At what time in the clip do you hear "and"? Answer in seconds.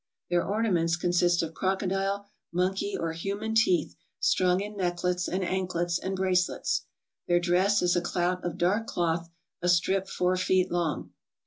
5.27-5.43, 5.99-6.15